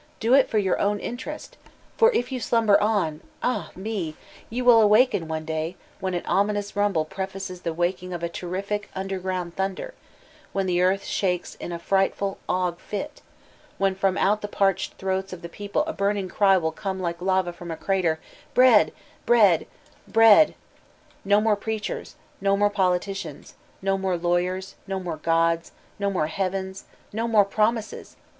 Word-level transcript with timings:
Do 0.19 0.33
it 0.33 0.49
for 0.49 0.57
your 0.57 0.79
own 0.79 0.99
interest, 0.99 1.57
for 1.95 2.11
if 2.13 2.31
you 2.31 2.39
slumber 2.39 2.81
on— 2.81 3.21
ah 3.43 3.69
ne 3.75 4.15
I 4.17 4.43
ye 4.49 4.63
will 4.63 4.81
awaken 4.81 5.27
one 5.27 5.45
day 5.45 5.75
when 5.99 6.15
an 6.15 6.25
ominous 6.25 6.71
rumbk 6.71 7.09
pfe 7.09 7.29
faces 7.33 7.61
the 7.61 7.71
waking 7.71 8.11
of 8.11 8.23
a 8.23 8.27
terrific 8.27 8.89
underground 8.95 9.55
thunder, 9.55 9.93
when 10.53 10.65
the 10.65 10.81
earth 10.81 11.03
shakes 11.03 11.53
in 11.53 11.71
a 11.71 11.77
frightful 11.77 12.39
ague 12.49 12.79
fit, 12.79 13.21
when 13.77 13.93
from 13.93 14.17
oat 14.17 14.41
the 14.41 14.47
parched 14.47 14.95
throats 14.95 15.33
of 15.33 15.43
the 15.43 15.47
people 15.49 15.85
a 15.85 15.93
burning 15.93 16.29
cry 16.29 16.57
will 16.57 16.73
oooie 16.73 16.99
like 16.99 17.21
lava 17.21 17.53
from 17.53 17.69
a 17.69 17.77
crater, 17.77 18.19
'"Bread, 18.55 18.91
bread, 19.27 19.67
bread 20.07 20.47
T 20.47 20.55
No 21.25 21.39
more 21.39 21.55
preachers, 21.55 22.15
no 22.41 22.57
more 22.57 22.71
politicians, 22.71 23.53
no 23.83 23.99
more 23.99 24.17
lawyers* 24.17 24.73
no 24.87 24.99
more 24.99 25.17
gods, 25.17 25.71
no 25.99 26.09
more 26.09 26.25
heavens, 26.25 26.85
no 27.13 27.27
more 27.27 27.45
promises! 27.45 28.15